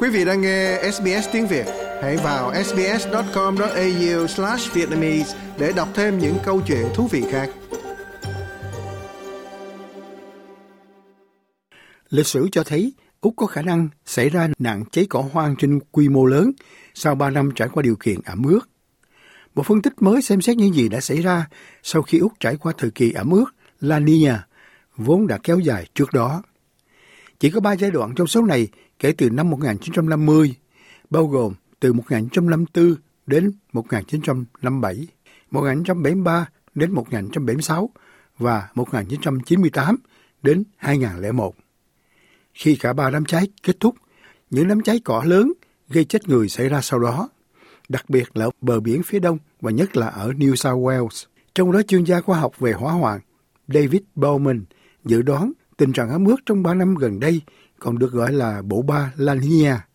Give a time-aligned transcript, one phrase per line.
[0.00, 1.66] Quý vị đang nghe SBS tiếng Việt,
[2.02, 7.50] hãy vào sbs.com.au/vietnamese để đọc thêm những câu chuyện thú vị khác.
[12.10, 15.80] Lịch sử cho thấy Úc có khả năng xảy ra nạn cháy cỏ hoang trên
[15.92, 16.52] quy mô lớn
[16.94, 18.60] sau 3 năm trải qua điều kiện ẩm ướt.
[19.54, 21.46] Một phân tích mới xem xét những gì đã xảy ra
[21.82, 23.46] sau khi Úc trải qua thời kỳ ẩm ướt
[23.80, 24.46] La Nina,
[24.96, 26.42] vốn đã kéo dài trước đó.
[27.40, 30.54] Chỉ có ba giai đoạn trong số này kể từ năm 1950,
[31.10, 32.94] bao gồm từ 1954
[33.26, 35.06] đến 1957,
[35.50, 37.90] 1973 đến 1976
[38.38, 39.96] và 1998
[40.42, 41.54] đến 2001.
[42.54, 43.94] Khi cả ba đám cháy kết thúc,
[44.50, 45.52] những đám cháy cỏ lớn
[45.88, 47.28] gây chết người xảy ra sau đó,
[47.88, 51.26] đặc biệt là ở bờ biển phía đông và nhất là ở New South Wales.
[51.54, 53.20] Trong đó chuyên gia khoa học về hỏa hoạn
[53.68, 54.62] David Bowman
[55.04, 57.40] dự đoán tình trạng ấm ướt trong 3 năm gần đây
[57.80, 59.86] còn được gọi là bộ ba La Nina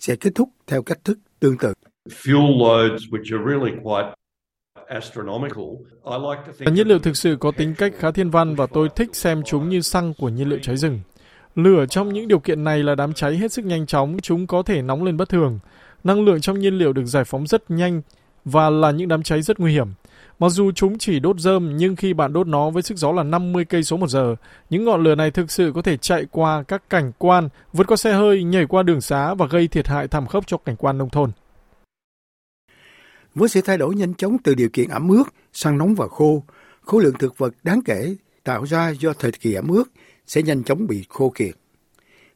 [0.00, 1.72] sẽ kết thúc theo cách thức tương tự.
[2.08, 4.14] Fuel loads which are really quite
[6.72, 9.68] Nhiên liệu thực sự có tính cách khá thiên văn và tôi thích xem chúng
[9.68, 11.00] như xăng của nhiên liệu cháy rừng.
[11.54, 14.62] Lửa trong những điều kiện này là đám cháy hết sức nhanh chóng, chúng có
[14.62, 15.58] thể nóng lên bất thường.
[16.04, 18.02] Năng lượng trong nhiên liệu được giải phóng rất nhanh
[18.44, 19.88] và là những đám cháy rất nguy hiểm.
[20.38, 23.22] Mặc dù chúng chỉ đốt rơm nhưng khi bạn đốt nó với sức gió là
[23.22, 24.36] 50 cây số một giờ,
[24.70, 27.96] những ngọn lửa này thực sự có thể chạy qua các cảnh quan, vượt qua
[27.96, 30.98] xe hơi, nhảy qua đường xá và gây thiệt hại thảm khốc cho cảnh quan
[30.98, 31.30] nông thôn.
[33.34, 36.42] Với sự thay đổi nhanh chóng từ điều kiện ẩm ướt sang nóng và khô,
[36.80, 39.84] khối lượng thực vật đáng kể tạo ra do thời kỳ ẩm ướt
[40.26, 41.54] sẽ nhanh chóng bị khô kiệt.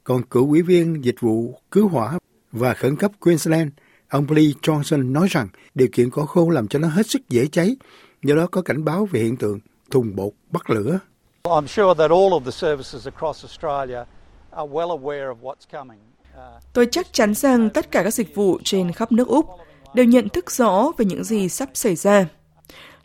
[0.04, 2.18] Còn cựu ủy viên dịch vụ cứu hỏa
[2.52, 3.70] và khẩn cấp Queensland,
[4.08, 7.46] ông Lee Johnson nói rằng điều kiện cỏ khô làm cho nó hết sức dễ
[7.46, 7.76] cháy,
[8.22, 9.58] do đó có cảnh báo về hiện tượng
[9.90, 10.98] thùng bột bắt lửa.
[11.44, 14.04] I'm sure that all of the services across Australia
[14.50, 15.98] are well aware of what's coming.
[16.34, 19.46] Uh, Tôi chắc chắn rằng tất cả các dịch vụ trên khắp nước Úc
[19.94, 22.26] đều nhận thức rõ về những gì sắp xảy ra.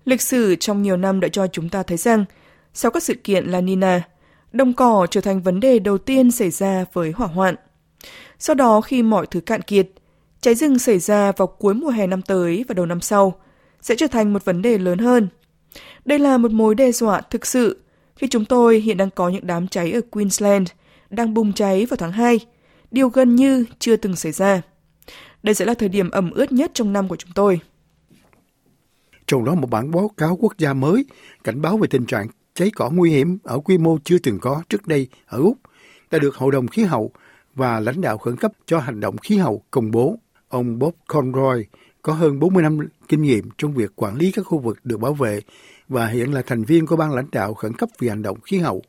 [0.05, 2.25] Lịch sử trong nhiều năm đã cho chúng ta thấy rằng,
[2.73, 4.01] sau các sự kiện La Nina,
[4.51, 7.55] đồng cỏ trở thành vấn đề đầu tiên xảy ra với hỏa hoạn.
[8.39, 9.87] Sau đó khi mọi thứ cạn kiệt,
[10.43, 13.39] cháy rừng xảy ra vào cuối mùa hè năm tới và đầu năm sau
[13.81, 15.27] sẽ trở thành một vấn đề lớn hơn.
[16.05, 17.83] Đây là một mối đe dọa thực sự
[18.15, 20.69] khi chúng tôi hiện đang có những đám cháy ở Queensland
[21.09, 22.39] đang bùng cháy vào tháng 2,
[22.91, 24.61] điều gần như chưa từng xảy ra.
[25.43, 27.59] Đây sẽ là thời điểm ẩm ướt nhất trong năm của chúng tôi.
[29.27, 31.05] Trong đó một bản báo cáo quốc gia mới
[31.43, 34.63] cảnh báo về tình trạng cháy cỏ nguy hiểm ở quy mô chưa từng có
[34.69, 35.57] trước đây ở Úc
[36.11, 37.11] đã được Hội đồng Khí hậu
[37.55, 40.17] và lãnh đạo khẩn cấp cho hành động khí hậu công bố.
[40.53, 41.65] Ông Bob Conroy
[42.01, 45.13] có hơn 40 năm kinh nghiệm trong việc quản lý các khu vực được bảo
[45.13, 45.39] vệ
[45.87, 48.57] và hiện là thành viên của ban lãnh đạo khẩn cấp vì hành động khí
[48.57, 48.81] hậu.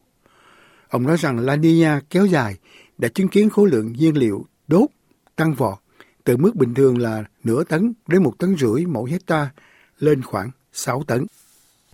[0.89, 2.57] Ông nói rằng La Nina kéo dài
[2.99, 4.91] đã chứng kiến khối lượng nhiên liệu đốt
[5.37, 5.79] tăng vọt
[6.25, 9.51] từ mức bình thường là nửa tấn đến một tấn rưỡi mỗi hecta
[9.99, 11.27] lên khoảng 6 tấn.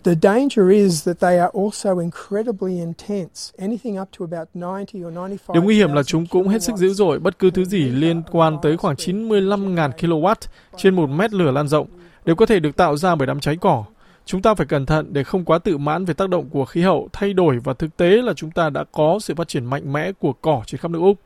[0.03, 5.13] The danger is that they are also incredibly intense, anything up to about 90 or
[5.13, 5.53] 95.
[5.53, 8.21] Điều nguy hiểm là chúng cũng hết sức dữ dội, bất cứ thứ gì liên
[8.31, 10.35] quan tới khoảng 95.000 kW
[10.77, 11.87] trên một mét lửa lan rộng
[12.25, 13.83] đều có thể được tạo ra bởi đám cháy cỏ.
[14.25, 16.81] Chúng ta phải cẩn thận để không quá tự mãn về tác động của khí
[16.81, 19.93] hậu thay đổi và thực tế là chúng ta đã có sự phát triển mạnh
[19.93, 21.17] mẽ của cỏ trên khắp nước Úc.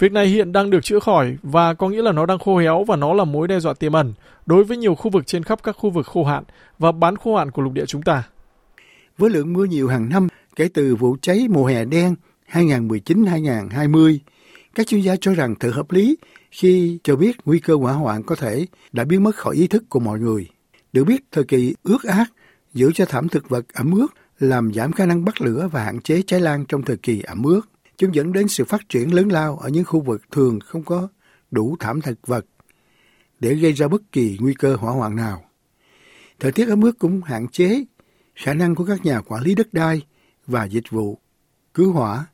[0.00, 2.84] Việc này hiện đang được chữa khỏi và có nghĩa là nó đang khô héo
[2.84, 4.12] và nó là mối đe dọa tiềm ẩn
[4.46, 6.44] đối với nhiều khu vực trên khắp các khu vực khô hạn
[6.78, 8.22] và bán khô hạn của lục địa chúng ta.
[9.18, 12.14] Với lượng mưa nhiều hàng năm kể từ vụ cháy mùa hè đen
[12.52, 14.18] 2019-2020,
[14.74, 16.16] các chuyên gia cho rằng thật hợp lý
[16.50, 19.84] khi cho biết nguy cơ hỏa hoạn có thể đã biến mất khỏi ý thức
[19.88, 20.48] của mọi người.
[20.92, 22.28] Được biết, thời kỳ ướt át
[22.74, 24.08] giữ cho thảm thực vật ẩm ướt
[24.38, 27.42] làm giảm khả năng bắt lửa và hạn chế cháy lan trong thời kỳ ẩm
[27.42, 27.60] ướt.
[28.00, 31.08] Chúng dẫn đến sự phát triển lớn lao ở những khu vực thường không có
[31.50, 32.46] đủ thảm thực vật
[33.40, 35.44] để gây ra bất kỳ nguy cơ hỏa hoạn nào.
[36.38, 37.84] Thời tiết ấm ướt cũng hạn chế
[38.34, 40.02] khả năng của các nhà quản lý đất đai
[40.46, 41.18] và dịch vụ
[41.74, 42.26] cứu hỏa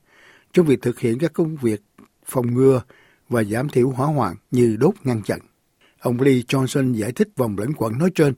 [0.52, 1.82] trong việc thực hiện các công việc
[2.24, 2.82] phòng ngừa
[3.28, 5.40] và giảm thiểu hỏa hoạn như đốt ngăn chặn.
[6.00, 8.34] Ông Lee Johnson giải thích vòng lẫn quẩn nói trên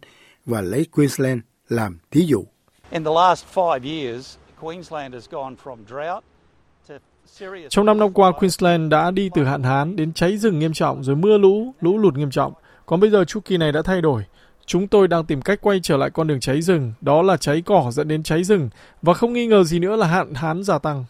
[0.47, 2.45] và lấy Queensland làm thí dụ.
[2.91, 6.25] In the last five years, Queensland has gone from drought
[7.69, 11.05] trong năm năm qua, Queensland đã đi từ hạn hán đến cháy rừng nghiêm trọng
[11.05, 12.53] rồi mưa lũ, lũ lụt nghiêm trọng.
[12.87, 14.25] Còn bây giờ chu kỳ này đã thay đổi.
[14.67, 17.63] Chúng tôi đang tìm cách quay trở lại con đường cháy rừng, đó là cháy
[17.67, 18.69] cỏ dẫn đến cháy rừng
[19.03, 21.05] và không nghi ngờ gì nữa là hạn hán gia tăng.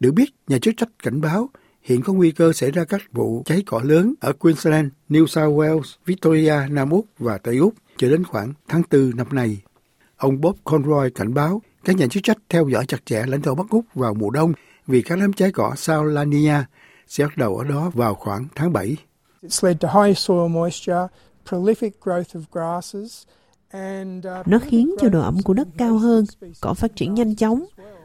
[0.00, 1.50] Được biết, nhà chức trách cảnh báo
[1.82, 5.58] hiện có nguy cơ xảy ra các vụ cháy cỏ lớn ở Queensland, New South
[5.58, 9.58] Wales, Victoria, Nam Úc và Tây Úc cho đến khoảng tháng 4 năm nay.
[10.16, 13.54] Ông Bob Conroy cảnh báo các nhà chức trách theo dõi chặt chẽ lãnh thổ
[13.54, 14.52] Bắc Úc vào mùa đông
[14.86, 16.66] vì các đám cháy cỏ sau La Nina
[17.06, 18.96] sẽ bắt đầu ở đó vào khoảng tháng 7.
[24.46, 26.24] Nó khiến cho độ ẩm của đất cao hơn,
[26.60, 27.64] cỏ phát triển nhanh chóng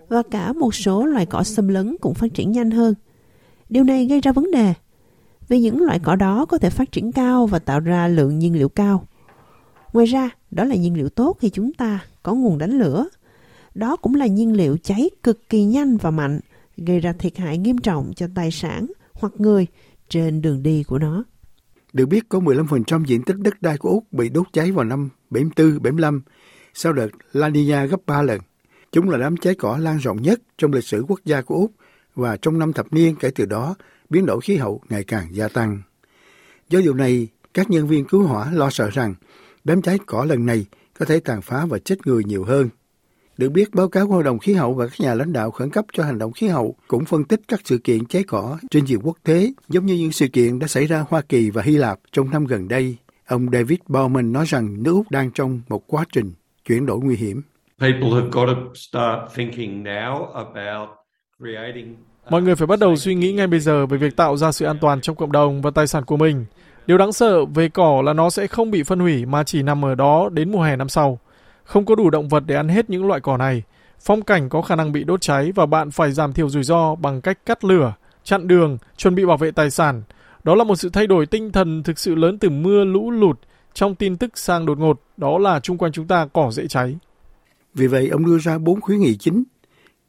[0.10, 2.94] và cả một số loài cỏ xâm lấn cũng phát triển nhanh hơn.
[3.70, 4.74] Điều này gây ra vấn đề
[5.48, 8.56] vì những loại cỏ đó có thể phát triển cao và tạo ra lượng nhiên
[8.56, 9.08] liệu cao.
[9.94, 13.06] Ngoài ra, đó là nhiên liệu tốt khi chúng ta có nguồn đánh lửa.
[13.76, 16.40] Đó cũng là nhiên liệu cháy cực kỳ nhanh và mạnh,
[16.78, 19.68] gây ra thiệt hại nghiêm trọng cho tài sản hoặc người
[20.10, 21.24] trên đường đi của nó.
[21.94, 25.10] Được biết có 15% diện tích đất đai của Úc bị đốt cháy vào năm
[25.32, 26.22] 74-75
[26.74, 28.40] sau đợt La Nina gấp 3 lần.
[28.92, 31.72] Chúng là đám cháy cỏ lan rộng nhất trong lịch sử quốc gia của Úc
[32.16, 33.76] và trong năm thập niên kể từ đó,
[34.10, 35.82] biến đổi khí hậu ngày càng gia tăng.
[36.70, 39.16] Do điều này, các nhân viên cứu hỏa lo sợ rằng
[39.64, 40.66] đám cháy cỏ lần này
[41.00, 42.70] có thể tàn phá và chết người nhiều hơn.
[43.38, 45.70] Được biết, báo cáo của Hội đồng Khí hậu và các nhà lãnh đạo khẩn
[45.70, 48.86] cấp cho hành động khí hậu cũng phân tích các sự kiện cháy cỏ trên
[48.86, 51.78] diện quốc tế, giống như những sự kiện đã xảy ra Hoa Kỳ và Hy
[51.78, 52.96] Lạp trong năm gần đây.
[53.28, 56.34] Ông David Bowman nói rằng nước Úc đang trong một quá trình
[56.68, 57.42] chuyển đổi nguy hiểm.
[62.30, 64.66] Mọi người phải bắt đầu suy nghĩ ngay bây giờ về việc tạo ra sự
[64.66, 66.46] an toàn trong cộng đồng và tài sản của mình.
[66.88, 69.86] Điều đáng sợ về cỏ là nó sẽ không bị phân hủy mà chỉ nằm
[69.86, 71.20] ở đó đến mùa hè năm sau.
[71.64, 73.64] Không có đủ động vật để ăn hết những loại cỏ này.
[74.00, 76.96] Phong cảnh có khả năng bị đốt cháy và bạn phải giảm thiểu rủi ro
[76.96, 77.94] bằng cách cắt lửa,
[78.24, 80.02] chặn đường, chuẩn bị bảo vệ tài sản.
[80.44, 83.40] Đó là một sự thay đổi tinh thần thực sự lớn từ mưa lũ lụt
[83.74, 86.98] trong tin tức sang đột ngột, đó là chung quanh chúng ta cỏ dễ cháy.
[87.74, 89.44] Vì vậy, ông đưa ra bốn khuyến nghị chính.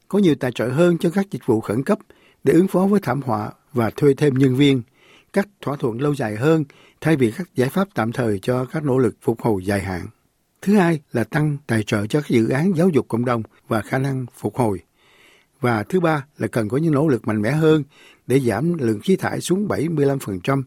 [0.07, 1.99] Có nhiều tài trợ hơn cho các dịch vụ khẩn cấp
[2.43, 4.81] để ứng phó với thảm họa và thuê thêm nhân viên,
[5.33, 6.63] các thỏa thuận lâu dài hơn
[7.01, 10.07] thay vì các giải pháp tạm thời cho các nỗ lực phục hồi dài hạn.
[10.65, 13.81] Thứ hai là tăng tài trợ cho các dự án giáo dục cộng đồng và
[13.81, 14.79] khả năng phục hồi.
[15.61, 17.83] Và thứ ba là cần có những nỗ lực mạnh mẽ hơn
[18.27, 20.63] để giảm lượng khí thải xuống 75%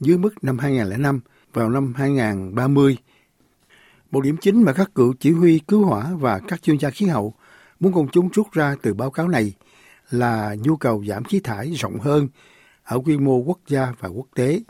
[0.00, 1.20] dưới mức năm 2005
[1.52, 2.96] vào năm 2030.
[4.10, 7.06] Một điểm chính mà các cựu chỉ huy cứu hỏa và các chuyên gia khí
[7.06, 7.34] hậu
[7.80, 9.52] muốn công chúng rút ra từ báo cáo này
[10.10, 12.28] là nhu cầu giảm khí thải rộng hơn
[12.82, 14.60] ở quy mô quốc gia và quốc tế.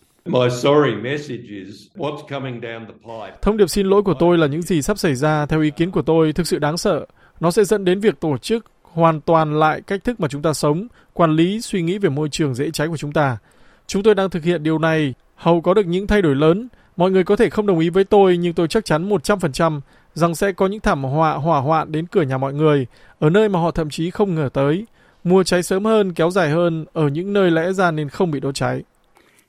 [3.42, 5.90] Thông điệp xin lỗi của tôi là những gì sắp xảy ra theo ý kiến
[5.90, 7.06] của tôi thực sự đáng sợ.
[7.40, 10.52] Nó sẽ dẫn đến việc tổ chức hoàn toàn lại cách thức mà chúng ta
[10.52, 13.38] sống, quản lý, suy nghĩ về môi trường dễ cháy của chúng ta.
[13.86, 16.68] Chúng tôi đang thực hiện điều này, hầu có được những thay đổi lớn.
[16.96, 19.80] Mọi người có thể không đồng ý với tôi, nhưng tôi chắc chắn 100%
[20.14, 22.86] rằng sẽ có những thảm họa hỏa hoạn đến cửa nhà mọi người,
[23.18, 24.86] ở nơi mà họ thậm chí không ngờ tới.
[25.24, 28.40] Mùa cháy sớm hơn, kéo dài hơn, ở những nơi lẽ ra nên không bị
[28.40, 28.82] đốt cháy.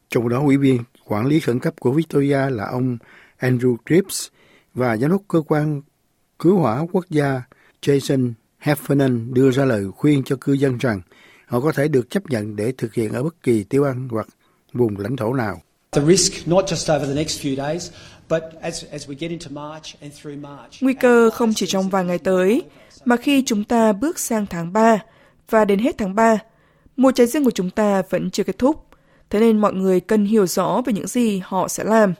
[0.10, 2.98] Trong đó, ủy viên quản lý khẩn cấp của Victoria là ông
[3.40, 4.28] Andrew Cripps
[4.74, 5.82] và giám đốc cơ quan
[6.40, 7.42] cứu hỏa quốc gia
[7.82, 11.02] Jason Heffernan đưa ra lời khuyên cho cư dân rằng
[11.46, 14.28] họ có thể được chấp nhận để thực hiện ở bất kỳ tiêu ăn hoặc
[14.74, 15.62] vùng lãnh thổ nào.
[20.82, 22.62] Nguy cơ không chỉ trong vài ngày tới,
[23.06, 25.00] mà khi chúng ta bước sang tháng 3
[25.50, 26.38] và đến hết tháng 3,
[26.98, 28.86] mùa cháy rừng của chúng ta vẫn chưa kết thúc.
[29.36, 32.14] Thế nên mọi người cần hiểu rõ về những gì họ sẽ làm.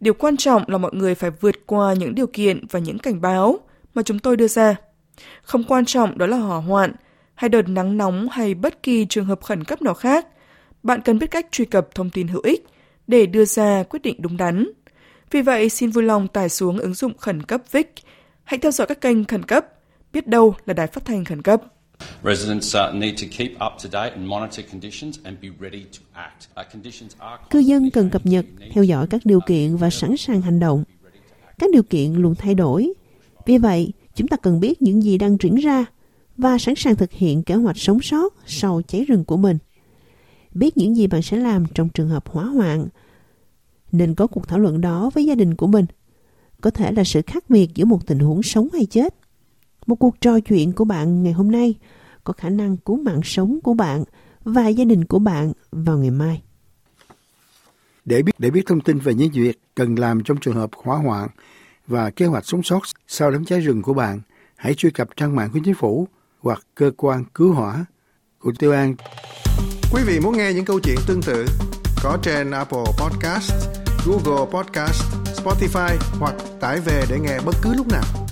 [0.00, 3.20] Điều quan trọng là mọi người phải vượt qua những điều kiện và những cảnh
[3.20, 3.58] báo
[3.94, 4.76] mà chúng tôi đưa ra.
[5.42, 6.92] Không quan trọng đó là hỏa hoạn,
[7.34, 10.26] hay đợt nắng nóng hay bất kỳ trường hợp khẩn cấp nào khác.
[10.82, 12.66] Bạn cần biết cách truy cập thông tin hữu ích
[13.06, 14.68] để đưa ra quyết định đúng đắn.
[15.30, 17.94] Vì vậy, xin vui lòng tải xuống ứng dụng khẩn cấp VIC.
[18.44, 19.66] Hãy theo dõi các kênh khẩn cấp,
[20.12, 21.62] biết đâu là đài phát thanh khẩn cấp.
[27.50, 30.84] Cư dân cần cập nhật, theo dõi các điều kiện và sẵn sàng hành động.
[31.58, 32.92] Các điều kiện luôn thay đổi.
[33.46, 35.84] Vì vậy, chúng ta cần biết những gì đang diễn ra
[36.36, 39.58] và sẵn sàng thực hiện kế hoạch sống sót sau cháy rừng của mình.
[40.54, 42.88] Biết những gì bạn sẽ làm trong trường hợp hỏa hoạn.
[43.92, 45.86] Nên có cuộc thảo luận đó với gia đình của mình.
[46.60, 49.14] Có thể là sự khác biệt giữa một tình huống sống hay chết
[49.88, 51.74] một cuộc trò chuyện của bạn ngày hôm nay
[52.24, 54.04] có khả năng cứu mạng sống của bạn
[54.44, 56.42] và gia đình của bạn vào ngày mai.
[58.04, 60.96] Để biết để biết thông tin về những việc cần làm trong trường hợp hỏa
[60.96, 61.28] hoạn
[61.86, 64.20] và kế hoạch sống sót sau đám cháy rừng của bạn,
[64.56, 66.08] hãy truy cập trang mạng của chính phủ
[66.40, 67.84] hoặc cơ quan cứu hỏa
[68.38, 68.94] của Tiêu An.
[69.92, 71.46] Quý vị muốn nghe những câu chuyện tương tự
[72.02, 73.52] có trên Apple Podcast,
[74.06, 75.02] Google Podcast,
[75.42, 78.27] Spotify hoặc tải về để nghe bất cứ lúc nào.